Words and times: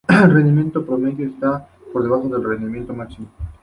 El 0.07 0.33
rendimiento 0.33 0.83
promedio 0.83 1.27
está 1.27 1.69
por 1.93 2.01
debajo 2.01 2.27
del 2.29 2.43
rendimiento 2.43 2.91
máximo. 2.91 3.27